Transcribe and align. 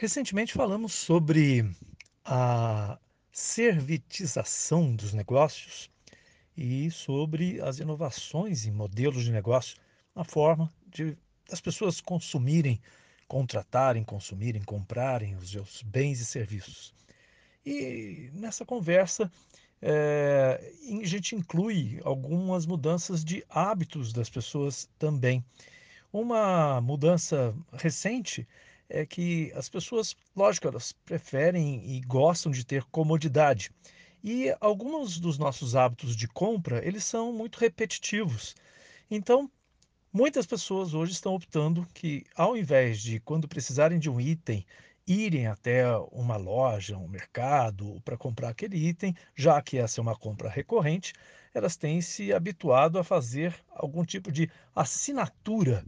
Recentemente 0.00 0.54
falamos 0.54 0.94
sobre 0.94 1.62
a 2.24 2.98
servitização 3.30 4.96
dos 4.96 5.12
negócios 5.12 5.90
e 6.56 6.90
sobre 6.90 7.60
as 7.60 7.80
inovações 7.80 8.64
em 8.64 8.70
modelos 8.70 9.24
de 9.24 9.30
negócio, 9.30 9.76
na 10.16 10.24
forma 10.24 10.72
de 10.86 11.18
as 11.52 11.60
pessoas 11.60 12.00
consumirem, 12.00 12.80
contratarem, 13.28 14.02
consumirem, 14.02 14.62
comprarem 14.62 15.36
os 15.36 15.50
seus 15.50 15.82
bens 15.82 16.18
e 16.18 16.24
serviços. 16.24 16.94
E 17.66 18.30
nessa 18.32 18.64
conversa, 18.64 19.30
eh, 19.82 20.72
a 21.02 21.06
gente 21.06 21.36
inclui 21.36 22.00
algumas 22.04 22.64
mudanças 22.64 23.22
de 23.22 23.44
hábitos 23.50 24.14
das 24.14 24.30
pessoas 24.30 24.88
também. 24.98 25.44
Uma 26.10 26.80
mudança 26.80 27.54
recente 27.70 28.48
é 28.90 29.06
que 29.06 29.52
as 29.54 29.68
pessoas, 29.68 30.16
lógico, 30.36 30.68
elas 30.68 30.92
preferem 30.92 31.96
e 31.96 32.00
gostam 32.00 32.50
de 32.50 32.66
ter 32.66 32.82
comodidade. 32.90 33.70
E 34.22 34.54
alguns 34.60 35.18
dos 35.18 35.38
nossos 35.38 35.74
hábitos 35.74 36.14
de 36.14 36.28
compra, 36.28 36.84
eles 36.86 37.04
são 37.04 37.32
muito 37.32 37.56
repetitivos. 37.56 38.54
Então, 39.10 39.50
muitas 40.12 40.44
pessoas 40.44 40.92
hoje 40.92 41.12
estão 41.12 41.34
optando 41.34 41.86
que, 41.94 42.24
ao 42.36 42.56
invés 42.56 43.00
de, 43.00 43.20
quando 43.20 43.48
precisarem 43.48 43.98
de 43.98 44.10
um 44.10 44.20
item, 44.20 44.66
irem 45.06 45.46
até 45.46 45.84
uma 46.12 46.36
loja, 46.36 46.98
um 46.98 47.08
mercado, 47.08 48.00
para 48.04 48.18
comprar 48.18 48.50
aquele 48.50 48.76
item, 48.76 49.14
já 49.34 49.62
que 49.62 49.78
essa 49.78 50.00
é 50.00 50.02
uma 50.02 50.16
compra 50.16 50.48
recorrente, 50.48 51.14
elas 51.54 51.76
têm 51.76 52.00
se 52.00 52.32
habituado 52.32 52.98
a 52.98 53.04
fazer 53.04 53.54
algum 53.70 54.04
tipo 54.04 54.30
de 54.30 54.50
assinatura 54.74 55.84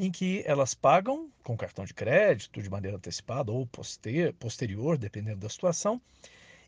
em 0.00 0.10
que 0.10 0.42
elas 0.46 0.72
pagam 0.72 1.28
com 1.44 1.54
cartão 1.54 1.84
de 1.84 1.92
crédito 1.92 2.62
de 2.62 2.70
maneira 2.70 2.96
antecipada 2.96 3.52
ou 3.52 3.66
poster, 3.66 4.32
posterior, 4.32 4.96
dependendo 4.96 5.40
da 5.40 5.48
situação, 5.50 6.00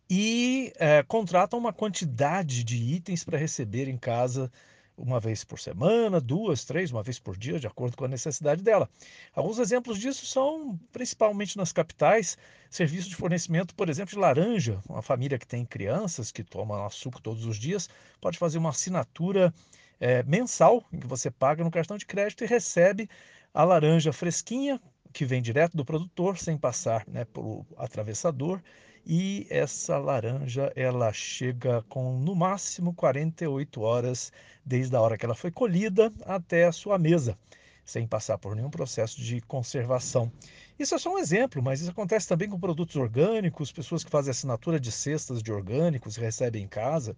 e 0.09 0.71
eh, 0.77 1.03
contratam 1.05 1.59
uma 1.59 1.73
quantidade 1.73 2.63
de 2.63 2.77
itens 2.77 3.25
para 3.25 3.39
receber 3.39 3.89
em 3.89 3.97
casa 3.97 4.53
uma 4.95 5.19
vez 5.19 5.45
por 5.45 5.59
semana, 5.59 6.21
duas, 6.21 6.67
três, 6.67 6.93
uma 6.93 7.03
vez 7.03 7.19
por 7.19 7.35
dia, 7.35 7.59
de 7.59 7.67
acordo 7.67 7.97
com 7.97 8.05
a 8.05 8.09
necessidade 8.09 8.63
dela. 8.63 8.87
Alguns 9.35 9.59
exemplos 9.59 9.99
disso 9.99 10.27
são, 10.27 10.79
principalmente 10.93 11.57
nas 11.57 11.73
capitais, 11.73 12.37
serviços 12.69 13.09
de 13.09 13.17
fornecimento, 13.17 13.75
por 13.75 13.89
exemplo, 13.89 14.13
de 14.13 14.21
laranja. 14.21 14.79
Uma 14.87 15.01
família 15.01 15.39
que 15.39 15.47
tem 15.47 15.65
crianças 15.65 16.31
que 16.31 16.45
tomam 16.45 16.89
suco 16.91 17.23
todos 17.23 17.47
os 17.47 17.57
dias 17.57 17.89
pode 18.21 18.37
fazer 18.37 18.59
uma 18.59 18.69
assinatura 18.69 19.55
é, 20.03 20.21
mensal, 20.25 20.83
que 20.91 21.07
você 21.07 21.31
paga 21.31 21.63
no 21.63 21.71
cartão 21.71 21.97
de 21.97 22.05
crédito 22.05 22.43
e 22.43 22.47
recebe 22.49 23.09
a 23.55 23.63
laranja 23.63 24.13
fresquinha, 24.13 24.81
que 25.13 25.25
vem 25.25 25.41
direto 25.41 25.77
do 25.77 25.85
produtor, 25.85 26.37
sem 26.37 26.59
passar 26.59 27.07
né, 27.07 27.25
pelo 27.25 27.65
atravessador. 27.77 28.61
E 29.07 29.47
essa 29.49 29.99
laranja, 29.99 30.73
ela 30.75 31.13
chega 31.13 31.83
com 31.89 32.19
no 32.19 32.35
máximo 32.35 32.93
48 32.93 33.81
horas 33.81 34.33
desde 34.67 34.97
a 34.97 35.01
hora 35.01 35.17
que 35.17 35.25
ela 35.25 35.37
foi 35.37 35.53
colhida 35.53 36.13
até 36.27 36.65
a 36.65 36.73
sua 36.73 36.99
mesa, 36.99 37.39
sem 37.85 38.05
passar 38.05 38.39
por 38.39 38.57
nenhum 38.57 38.71
processo 38.71 39.21
de 39.21 39.41
conservação. 39.43 40.33
Isso 40.81 40.97
é 40.97 40.99
só 40.99 41.15
um 41.15 41.19
exemplo, 41.19 41.63
mas 41.63 41.81
isso 41.81 41.93
acontece 41.93 42.27
também 42.27 42.49
com 42.49 42.59
produtos 42.59 42.97
orgânicos, 42.97 43.71
pessoas 43.71 44.03
que 44.03 44.11
fazem 44.11 44.33
assinatura 44.33 44.81
de 44.81 44.91
cestas 44.91 45.41
de 45.41 45.53
orgânicos 45.53 46.17
recebem 46.17 46.65
em 46.65 46.69
casa. 46.69 47.17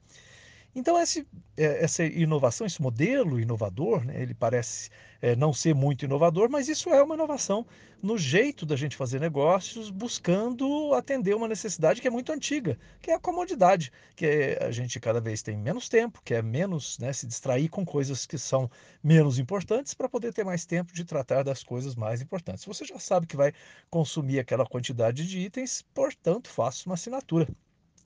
Então 0.74 1.00
esse, 1.00 1.26
eh, 1.56 1.84
essa 1.84 2.04
inovação, 2.04 2.66
esse 2.66 2.82
modelo 2.82 3.38
inovador, 3.38 4.04
né, 4.04 4.20
ele 4.20 4.34
parece, 4.34 4.90
eh, 5.22 5.36
não 5.36 5.52
ser 5.52 5.74
muito 5.74 6.04
inovador, 6.04 6.50
mas 6.50 6.68
isso 6.68 6.90
é 6.90 7.00
uma 7.02 7.14
inovação 7.14 7.64
no 8.02 8.18
jeito 8.18 8.66
da 8.66 8.74
gente 8.76 8.96
fazer 8.96 9.20
negócios, 9.20 9.88
buscando 9.88 10.92
atender 10.94 11.34
uma 11.34 11.46
necessidade 11.48 12.00
que 12.00 12.08
é 12.08 12.10
muito 12.10 12.32
antiga, 12.32 12.76
que 13.00 13.10
é 13.10 13.14
a 13.14 13.20
comodidade, 13.20 13.92
que 14.16 14.26
é, 14.26 14.64
a 14.64 14.70
gente 14.72 14.98
cada 14.98 15.20
vez 15.20 15.42
tem 15.42 15.56
menos 15.56 15.88
tempo, 15.88 16.20
quer 16.24 16.42
menos, 16.42 16.98
né, 16.98 17.12
se 17.12 17.26
distrair 17.26 17.68
com 17.68 17.84
coisas 17.84 18.26
que 18.26 18.36
são 18.36 18.68
menos 19.02 19.38
importantes 19.38 19.94
para 19.94 20.08
poder 20.08 20.32
ter 20.32 20.44
mais 20.44 20.66
tempo 20.66 20.92
de 20.92 21.04
tratar 21.04 21.44
das 21.44 21.62
coisas 21.62 21.94
mais 21.94 22.20
importantes. 22.20 22.64
Você 22.64 22.84
já 22.84 22.98
sabe 22.98 23.26
que 23.26 23.36
vai 23.36 23.52
consumir 23.88 24.40
aquela 24.40 24.66
quantidade 24.66 25.26
de 25.26 25.38
itens, 25.38 25.82
portanto, 25.94 26.48
faça 26.48 26.86
uma 26.88 26.94
assinatura. 26.94 27.48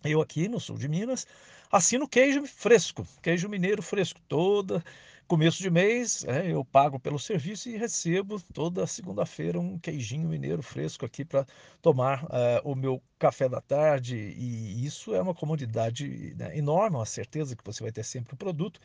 Eu 0.04 0.20
aqui 0.20 0.48
no 0.48 0.60
sul 0.60 0.78
de 0.78 0.88
Minas 0.88 1.26
assino 1.70 2.08
queijo 2.08 2.44
fresco, 2.46 3.06
queijo 3.20 3.48
mineiro 3.48 3.82
fresco. 3.82 4.20
Toda 4.28 4.82
começo 5.28 5.58
de 5.58 5.68
mês 5.68 6.24
é, 6.24 6.50
eu 6.50 6.64
pago 6.64 6.98
pelo 6.98 7.18
serviço 7.18 7.68
e 7.68 7.76
recebo 7.76 8.40
toda 8.54 8.86
segunda-feira 8.86 9.60
um 9.60 9.78
queijinho 9.78 10.26
mineiro 10.26 10.62
fresco 10.62 11.04
aqui 11.04 11.22
para 11.22 11.46
tomar 11.82 12.24
uh, 12.24 12.28
o 12.64 12.74
meu 12.74 13.02
café 13.18 13.46
da 13.46 13.60
tarde. 13.60 14.16
E 14.16 14.86
isso 14.86 15.14
é 15.14 15.20
uma 15.20 15.34
comodidade 15.34 16.34
né, 16.34 16.56
enorme, 16.56 16.96
uma 16.96 17.04
certeza 17.04 17.54
que 17.54 17.64
você 17.64 17.82
vai 17.82 17.92
ter 17.92 18.04
sempre 18.04 18.32
o 18.32 18.38
produto. 18.38 18.80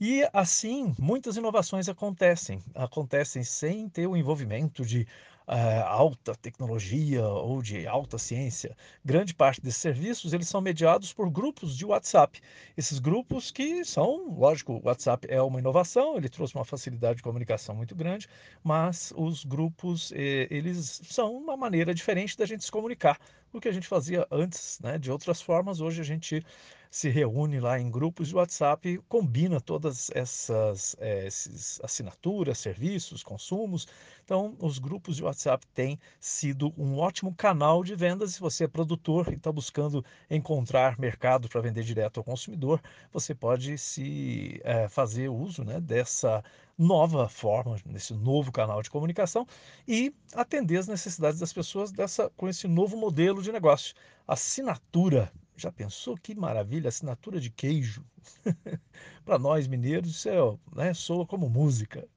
E 0.00 0.26
assim, 0.32 0.94
muitas 0.98 1.36
inovações 1.36 1.88
acontecem, 1.88 2.62
acontecem 2.74 3.44
sem 3.44 3.88
ter 3.88 4.06
o 4.06 4.16
envolvimento 4.16 4.86
de 4.86 5.06
eh, 5.46 5.82
alta 5.84 6.34
tecnologia 6.34 7.24
ou 7.24 7.62
de 7.62 7.86
alta 7.86 8.18
ciência. 8.18 8.76
Grande 9.04 9.34
parte 9.34 9.60
desses 9.60 9.80
serviços, 9.80 10.32
eles 10.32 10.48
são 10.48 10.60
mediados 10.60 11.12
por 11.12 11.30
grupos 11.30 11.76
de 11.76 11.84
WhatsApp. 11.84 12.40
Esses 12.76 12.98
grupos 12.98 13.50
que 13.50 13.84
são, 13.84 14.34
lógico, 14.36 14.74
o 14.74 14.86
WhatsApp 14.86 15.26
é 15.30 15.40
uma 15.42 15.58
inovação, 15.58 16.16
ele 16.16 16.28
trouxe 16.28 16.54
uma 16.54 16.64
facilidade 16.64 17.16
de 17.16 17.22
comunicação 17.22 17.74
muito 17.74 17.94
grande, 17.94 18.28
mas 18.62 19.12
os 19.16 19.44
grupos, 19.44 20.12
eles 20.12 21.00
são 21.04 21.34
uma 21.34 21.56
maneira 21.56 21.94
diferente 21.94 22.36
da 22.36 22.46
gente 22.46 22.64
se 22.64 22.70
comunicar 22.70 23.18
do 23.52 23.60
que 23.60 23.68
a 23.68 23.72
gente 23.72 23.86
fazia 23.86 24.26
antes, 24.30 24.78
né? 24.80 24.98
De 24.98 25.10
outras 25.10 25.42
formas, 25.42 25.80
hoje 25.80 26.00
a 26.00 26.04
gente 26.04 26.44
se 26.92 27.08
reúne 27.08 27.58
lá 27.58 27.80
em 27.80 27.90
grupos 27.90 28.28
de 28.28 28.36
WhatsApp, 28.36 28.98
combina 29.08 29.58
todas 29.62 30.10
essas 30.14 30.94
esses 31.00 31.80
assinaturas, 31.82 32.58
serviços, 32.58 33.22
consumos. 33.22 33.88
Então, 34.22 34.54
os 34.58 34.78
grupos 34.78 35.16
de 35.16 35.24
WhatsApp 35.24 35.66
têm 35.68 35.98
sido 36.20 36.70
um 36.76 36.98
ótimo 36.98 37.34
canal 37.34 37.82
de 37.82 37.94
vendas. 37.94 38.34
Se 38.34 38.40
você 38.40 38.64
é 38.64 38.68
produtor 38.68 39.28
e 39.32 39.36
está 39.36 39.50
buscando 39.50 40.04
encontrar 40.30 40.98
mercado 40.98 41.48
para 41.48 41.62
vender 41.62 41.82
direto 41.82 42.18
ao 42.18 42.24
consumidor, 42.24 42.78
você 43.10 43.34
pode 43.34 43.78
se 43.78 44.60
eh, 44.62 44.86
fazer 44.86 45.30
uso 45.30 45.64
né, 45.64 45.80
dessa 45.80 46.44
nova 46.76 47.26
forma, 47.26 47.76
nesse 47.86 48.12
novo 48.12 48.52
canal 48.52 48.82
de 48.82 48.90
comunicação 48.90 49.46
e 49.88 50.14
atender 50.34 50.76
as 50.76 50.88
necessidades 50.88 51.40
das 51.40 51.54
pessoas 51.54 51.90
dessa, 51.90 52.28
com 52.36 52.48
esse 52.48 52.68
novo 52.68 52.98
modelo 52.98 53.42
de 53.42 53.50
negócio. 53.50 53.94
Assinatura. 54.28 55.32
Já 55.62 55.70
pensou 55.70 56.16
que 56.16 56.34
maravilha? 56.34 56.88
Assinatura 56.88 57.38
de 57.38 57.48
queijo. 57.48 58.04
Para 59.24 59.38
nós 59.38 59.68
mineiros, 59.68 60.10
isso 60.10 60.28
é, 60.28 60.34
né, 60.74 60.92
soa 60.92 61.24
como 61.24 61.48
música. 61.48 62.08